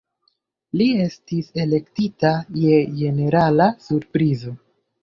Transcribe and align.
Li 0.79 0.87
estis 1.03 1.51
elektita 1.65 2.35
je 2.65 2.83
ĝenerala 2.99 3.71
surprizo. 3.89 4.61